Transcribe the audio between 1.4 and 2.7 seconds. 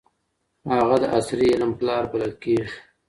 علم" پلار بلل کېږي.